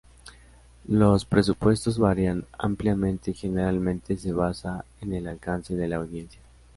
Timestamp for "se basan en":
4.17-5.13